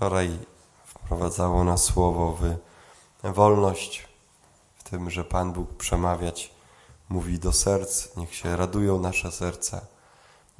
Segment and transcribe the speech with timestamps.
[0.00, 0.38] Wczoraj
[0.84, 2.54] wprowadzało nas słowo w
[3.34, 4.08] wolność,
[4.78, 6.54] w tym, że Pan Bóg przemawiać
[7.08, 9.80] mówi do serc, niech się radują nasze serca,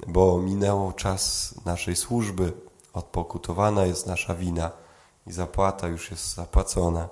[0.06, 2.53] bo minęło czas naszej służby,
[2.92, 4.71] odpokutowana jest nasza wina
[5.26, 7.09] i zapłata już jest zapłacona.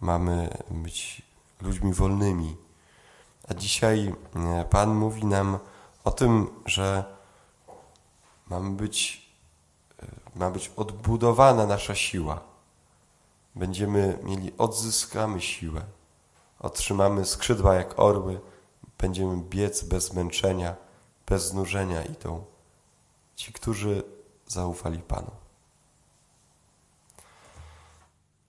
[0.00, 1.22] Mamy być
[1.60, 2.56] ludźmi wolnymi.
[3.48, 5.58] A dzisiaj e, Pan mówi nam
[6.04, 7.04] o tym, że
[8.50, 9.21] mamy być,
[10.34, 12.40] ma być odbudowana nasza siła.
[13.54, 15.82] Będziemy mieli, odzyskamy siłę.
[16.58, 18.40] Otrzymamy skrzydła jak orły.
[18.98, 20.76] Będziemy biec bez zmęczenia,
[21.26, 22.44] bez znużenia idą.
[23.36, 24.02] Ci, którzy
[24.46, 25.30] zaufali Panu.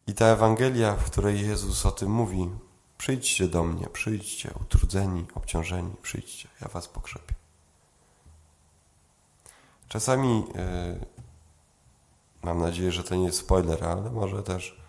[0.07, 2.49] I ta Ewangelia, w której Jezus o tym mówi,
[2.97, 7.35] przyjdźcie do mnie, przyjdźcie, utrudzeni, obciążeni, przyjdźcie, ja was pokrzepię.
[9.87, 11.05] Czasami, yy,
[12.43, 14.81] mam nadzieję, że to nie jest spoiler, ale może też,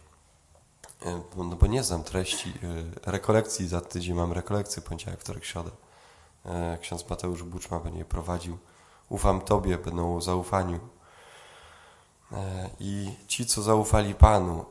[1.05, 5.71] yy, no bo nie znam treści yy, rekolekcji, za tydzień mam rekolekcję, poniedziałek, wtorek, środę.
[6.81, 8.59] Ksiądz Mateusz Buczma będzie je prowadził.
[9.09, 10.81] Ufam Tobie, będą o zaufaniu.
[12.81, 14.65] I ci, co zaufali Panu,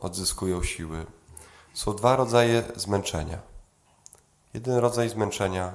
[0.00, 1.06] odzyskują siły.
[1.74, 3.38] Są dwa rodzaje zmęczenia.
[4.54, 5.74] Jeden rodzaj zmęczenia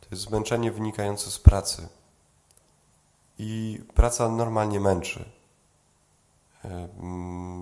[0.00, 1.88] to jest zmęczenie wynikające z pracy.
[3.38, 5.35] I praca normalnie męczy.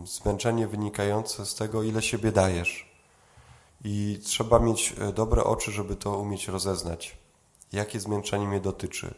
[0.04, 2.94] Zmęczenie wynikające z tego, ile siebie dajesz.
[3.84, 7.16] I trzeba mieć dobre oczy, żeby to umieć rozeznać.
[7.72, 9.14] Jakie zmęczenie mnie dotyczy?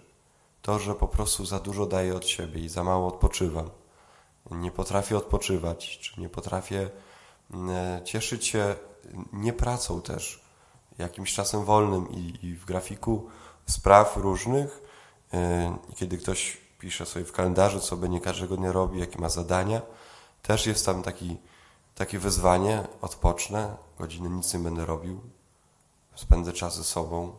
[0.62, 3.70] To, że po prostu za dużo daję od siebie i za mało odpoczywam
[4.50, 6.90] nie potrafię odpoczywać, czy nie potrafię
[7.50, 8.74] mm, e, cieszyć się
[9.32, 10.44] nie pracą też,
[10.98, 13.28] jakimś czasem wolnym i, i w grafiku
[13.66, 14.82] spraw różnych,
[15.34, 19.82] e, kiedy ktoś pisze sobie w kalendarzu, co będzie każdego dnia robi, jakie ma zadania,
[20.42, 21.36] też jest tam taki,
[21.94, 25.20] takie wyzwanie, odpocznę, godzinę nic nie będę robił,
[26.14, 27.32] spędzę czas ze sobą,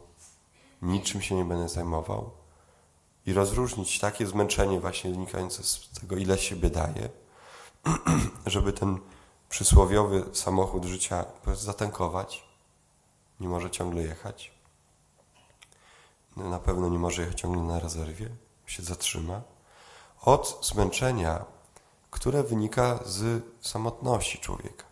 [0.82, 2.32] niczym się nie będę zajmował.
[3.26, 7.10] I rozróżnić takie zmęczenie właśnie wynikające z tego, ile siebie daje,
[8.46, 9.00] żeby ten
[9.50, 12.44] przysłowiowy samochód życia zatankować,
[13.40, 14.52] nie może ciągle jechać.
[16.36, 18.30] Na pewno nie może jechać ciągle na rezerwie,
[18.68, 19.42] się zatrzyma.
[20.22, 21.46] Od zmęczenia,
[22.12, 24.86] które wynika z samotności człowieka,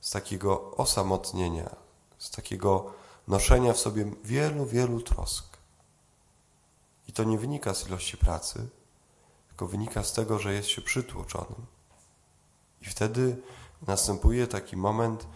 [0.00, 1.76] z takiego osamotnienia,
[2.18, 2.92] z takiego
[3.28, 5.56] noszenia w sobie wielu, wielu trosk.
[7.08, 8.68] I to nie wynika z ilości pracy,
[9.48, 11.66] tylko wynika z tego, że jest się przytłoczonym.
[12.82, 13.36] I wtedy
[13.86, 15.26] następuje taki moment,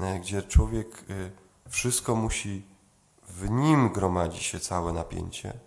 [0.00, 2.66] e, gdzie człowiek e, wszystko musi,
[3.28, 5.58] w nim gromadzi się całe napięcie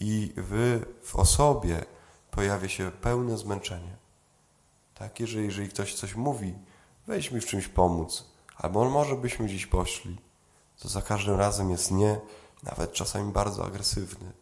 [0.00, 1.84] i w, w osobie
[2.30, 3.96] pojawia się pełne zmęczenie.
[4.94, 6.54] Takie, że jeżeli ktoś coś mówi,
[7.06, 8.24] weź mi w czymś pomóc,
[8.56, 10.18] albo może byśmy gdzieś poszli,
[10.78, 12.20] to za każdym razem jest nie,
[12.62, 14.32] nawet czasami bardzo agresywny.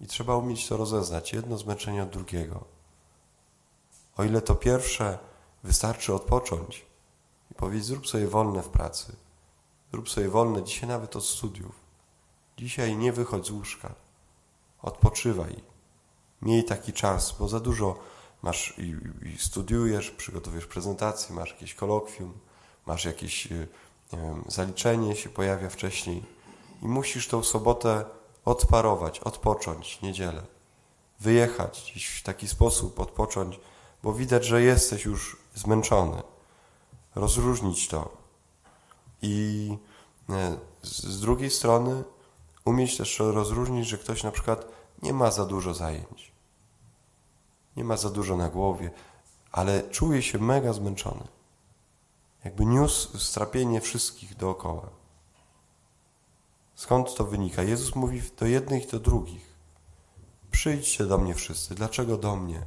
[0.00, 2.64] I trzeba umieć to rozeznać, jedno zmęczenie od drugiego.
[4.16, 5.18] O ile to pierwsze
[5.64, 6.86] wystarczy odpocząć
[7.50, 9.16] i powiedzieć, zrób sobie wolne w pracy,
[9.92, 11.80] zrób sobie wolne dzisiaj nawet od studiów.
[12.56, 13.94] Dzisiaj nie wychodź z łóżka,
[14.86, 15.56] odpoczywaj,
[16.42, 17.98] miej taki czas, bo za dużo
[18.42, 18.96] masz i,
[19.28, 22.32] i studiujesz, przygotowujesz prezentację, masz jakieś kolokwium,
[22.86, 23.68] masz jakieś y,
[24.12, 26.22] wiem, zaliczenie się pojawia wcześniej
[26.82, 28.04] i musisz tą sobotę
[28.44, 30.42] odparować, odpocząć niedzielę,
[31.20, 33.60] wyjechać gdzieś w taki sposób, odpocząć,
[34.02, 36.22] bo widać, że jesteś już zmęczony.
[37.14, 38.16] Rozróżnić to.
[39.22, 39.76] I
[40.30, 42.04] e, z drugiej strony
[42.66, 44.68] umieć też rozróżnić, że ktoś na przykład
[45.02, 46.32] nie ma za dużo zajęć.
[47.76, 48.90] Nie ma za dużo na głowie,
[49.52, 51.28] ale czuje się mega zmęczony.
[52.44, 54.88] Jakby niósł strapienie wszystkich dookoła.
[56.74, 57.62] Skąd to wynika?
[57.62, 59.56] Jezus mówi do jednych i do drugich.
[60.50, 61.74] Przyjdźcie do mnie wszyscy.
[61.74, 62.62] Dlaczego do mnie?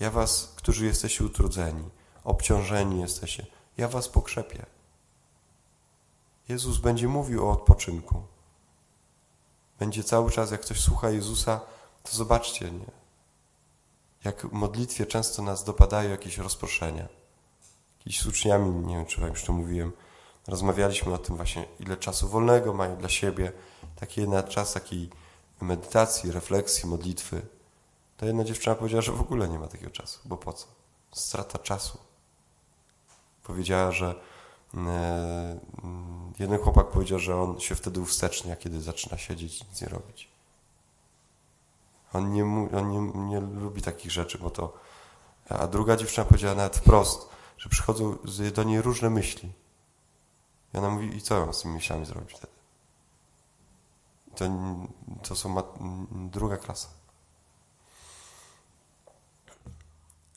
[0.00, 1.90] Ja was, którzy jesteście utrudzeni,
[2.24, 3.46] obciążeni jesteście,
[3.76, 4.66] ja was pokrzepię.
[6.48, 8.22] Jezus będzie mówił o odpoczynku.
[9.78, 11.60] Będzie cały czas, jak ktoś słucha Jezusa,
[12.02, 12.90] to zobaczcie, nie?
[14.24, 17.08] Jak w modlitwie często nas dopadają jakieś rozproszenia.
[17.98, 19.92] Jakiś z uczniami, nie wiem, czy wam już to mówiłem,
[20.46, 23.52] Rozmawialiśmy o tym właśnie, ile czasu wolnego mają dla siebie,
[23.96, 25.10] taki na czas takiej
[25.60, 27.42] medytacji, refleksji, modlitwy.
[28.16, 30.66] To jedna dziewczyna powiedziała, że w ogóle nie ma takiego czasu, bo po co?
[31.12, 31.98] Strata czasu.
[33.42, 34.14] Powiedziała, że
[36.38, 40.28] jeden chłopak powiedział, że on się wtedy uwstecznia, kiedy zaczyna siedzieć i nic nie robić.
[42.12, 42.44] On nie,
[42.78, 44.86] on nie, nie lubi takich rzeczy, bo to
[45.48, 47.28] A druga dziewczyna powiedziała nawet wprost,
[47.58, 48.16] że przychodzą
[48.54, 49.52] do niej różne myśli.
[50.74, 52.52] I ona mówi, i co ją z tymi myślami zrobić wtedy?
[54.34, 54.44] To,
[55.22, 55.62] to są
[56.10, 56.88] druga klasa.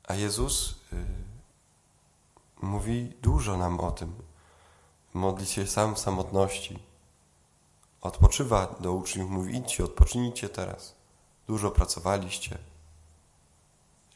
[0.08, 1.06] A Jezus y,
[2.62, 4.29] mówi dużo nam o tym.
[5.14, 6.80] Modli się sam w samotności.
[8.02, 10.96] Odpoczywa do uczniów, mówi idźcie, odpocznijcie teraz.
[11.48, 12.58] Dużo pracowaliście.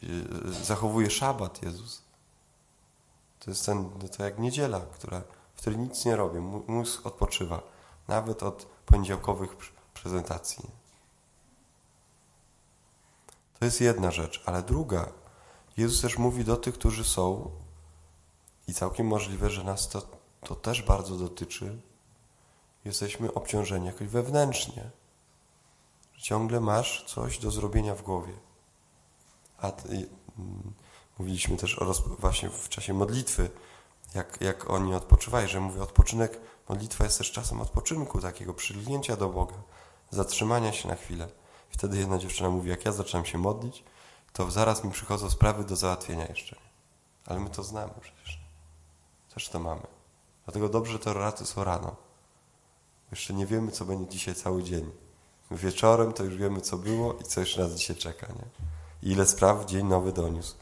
[0.03, 2.01] Y, zachowuje szabat Jezus.
[3.39, 5.21] To jest ten, to jak niedziela, która,
[5.55, 6.39] w której nic nie robię.
[6.67, 7.61] Mózg odpoczywa.
[8.07, 9.55] Nawet od poniedziałkowych
[9.93, 10.69] prezentacji.
[13.59, 15.11] To jest jedna rzecz, ale druga,
[15.77, 17.51] Jezus też mówi do tych, którzy są,
[18.67, 20.01] i całkiem możliwe, że nas to,
[20.43, 21.81] to też bardzo dotyczy,
[22.85, 24.89] jesteśmy obciążeni jakoś wewnętrznie.
[26.17, 28.33] Ciągle masz coś do zrobienia w głowie.
[29.57, 30.09] A ty,
[30.39, 30.73] mm,
[31.19, 33.49] mówiliśmy też o właśnie w czasie modlitwy,
[34.15, 39.29] jak, jak oni odpoczywają, że mówię, odpoczynek, modlitwa jest też czasem odpoczynku, takiego przylgnięcia do
[39.29, 39.55] Boga,
[40.11, 41.27] zatrzymania się na chwilę.
[41.69, 43.83] Wtedy jedna dziewczyna mówi, jak ja zaczynam się modlić,
[44.33, 46.55] to zaraz mi przychodzą sprawy do załatwienia jeszcze.
[47.25, 48.39] Ale my to znamy przecież.
[49.33, 50.02] Też to mamy.
[50.45, 51.95] Dlatego dobrze, że te raty są rano.
[53.11, 54.91] Jeszcze nie wiemy, co będzie dzisiaj cały dzień.
[55.51, 58.27] Wieczorem to już wiemy, co było i co jeszcze nas dzisiaj czeka.
[58.27, 58.45] Nie?
[59.09, 60.55] I ile spraw dzień nowy doniósł.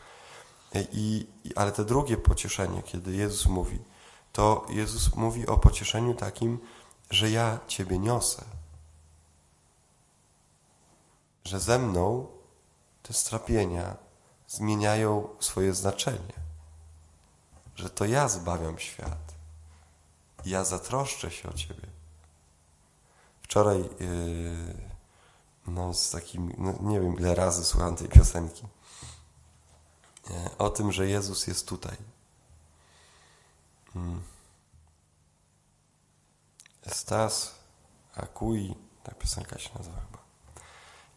[0.74, 3.80] I, i, ale te drugie pocieszenie, kiedy Jezus mówi,
[4.31, 6.60] to Jezus mówi o pocieszeniu takim,
[7.10, 8.44] że ja Ciebie niosę.
[11.44, 12.27] Że ze mną
[13.04, 13.95] te strapienia
[14.48, 16.34] zmieniają swoje znaczenie.
[17.75, 19.40] Że to ja zbawiam świat.
[20.45, 21.88] Ja zatroszczę się o Ciebie.
[23.41, 24.91] Wczoraj yy,
[25.67, 28.63] no, z takim, no, nie wiem ile razy słuchałem tej piosenki
[30.29, 31.97] yy, o tym, że Jezus jest tutaj.
[33.93, 34.21] Hmm.
[36.88, 37.55] Stas
[38.15, 40.17] Akui, ta piosenka się nazywa chyba.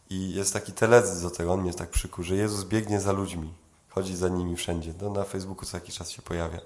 [0.09, 3.53] I jest taki teledysk do tego, on mnie tak przykuł, że Jezus biegnie za ludźmi,
[3.89, 4.93] chodzi za nimi wszędzie.
[5.01, 6.59] No, na Facebooku co jakiś czas się pojawia.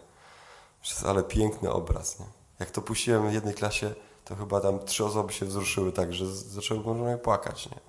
[1.06, 2.39] Ale piękny obraz, nie?
[2.60, 3.96] Jak to puściłem w jednej klasie,
[4.26, 7.80] to chyba tam trzy osoby się wzruszyły tak, że zaczęły można płakać, nie?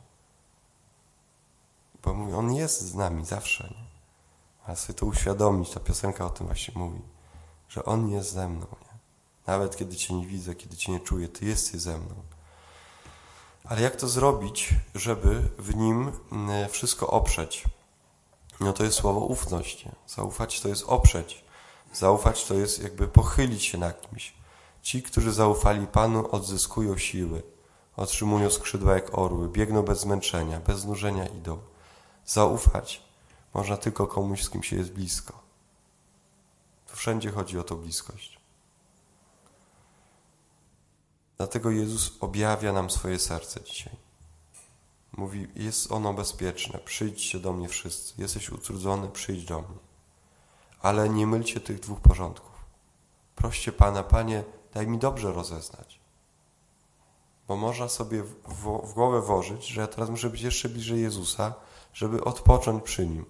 [2.02, 3.84] Bo mówi, on jest z nami zawsze, nie?
[4.67, 7.00] Ale sobie to uświadomić, ta piosenka o tym właśnie mówi,
[7.69, 8.99] że on jest ze mną, nie?
[9.46, 12.14] Nawet kiedy Cię nie widzę, kiedy Cię nie czuję, Ty jesteś ze mną.
[13.64, 17.64] Ale jak to zrobić, żeby w nim mm, wszystko oprzeć?
[18.61, 19.84] No to jest słowo ufność.
[19.84, 19.93] Nie?
[20.06, 21.44] Zaufać to jest oprzeć.
[21.93, 24.34] Zaufać to jest jakby pochylić się na kimś.
[24.82, 27.43] Ci, którzy zaufali Panu, odzyskują siły,
[27.97, 31.59] otrzymują skrzydła jak orły, biegną bez zmęczenia, bez znużenia idą.
[32.27, 33.03] Zaufać
[33.55, 35.43] można tylko komuś, z kim się jest blisko.
[36.91, 38.41] Tu wszędzie chodzi o tą bliskość.
[41.37, 43.97] Dlatego Jezus objawia nam swoje serce dzisiaj.
[45.12, 48.15] Mówi, jest ono bezpieczne, przyjdźcie do mnie wszyscy.
[48.19, 49.79] Jesteś utrudzony, przyjdź do mnie.
[50.82, 52.50] Ale nie mylcie tych dwóch porządków.
[53.37, 54.44] Proście Pana, Panie,
[54.75, 56.00] daj mi dobrze rozeznać.
[57.49, 61.00] Bo można sobie w, w, w głowę włożyć, że ja teraz muszę być jeszcze bliżej
[61.00, 61.55] Jezusa,
[61.93, 63.26] żeby odpocząć przy Nim.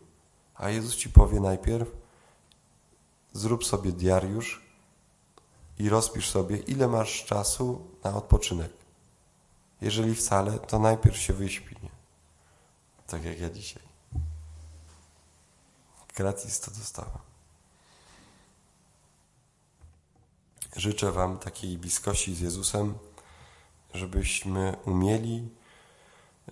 [0.54, 1.90] A Jezus Ci powie najpierw,
[3.32, 4.62] zrób sobie diariusz
[5.78, 8.72] i rozpisz sobie, ile masz czasu na odpoczynek.
[9.80, 11.76] Jeżeli wcale, to najpierw się wyśpi.
[11.82, 11.90] Nie?
[13.06, 13.82] Tak jak ja dzisiaj.
[16.16, 17.18] Gratis to dostałem.
[20.80, 22.98] Życzę Wam takiej bliskości z Jezusem,
[23.94, 25.48] żebyśmy umieli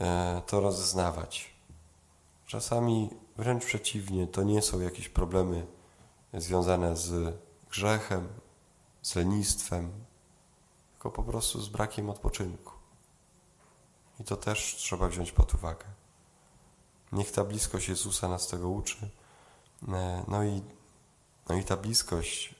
[0.00, 1.54] e, to rozeznawać.
[2.47, 5.66] Czasami wręcz przeciwnie, to nie są jakieś problemy
[6.35, 7.37] związane z
[7.70, 8.28] grzechem,
[9.02, 9.92] z lenistwem,
[10.92, 12.73] tylko po prostu z brakiem odpoczynku.
[14.20, 15.85] I to też trzeba wziąć pod uwagę.
[17.12, 19.11] Niech ta bliskość Jezusa nas tego uczy.
[19.88, 20.62] E, no i,
[21.49, 22.58] no i ta bliskość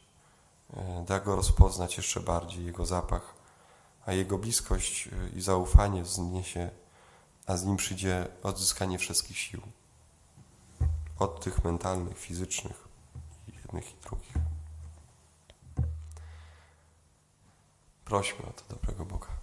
[1.07, 3.35] da go rozpoznać jeszcze bardziej, jego zapach,
[4.07, 6.71] a jego bliskość e, i zaufanie wzniesie,
[7.47, 9.63] a z nim przyjdzie odzyskanie wszystkich sił.
[11.19, 12.89] Od tych mentalnych, fizycznych,
[13.55, 14.33] jednych i drugich.
[18.05, 19.38] Prośmy o to dobrego Boga.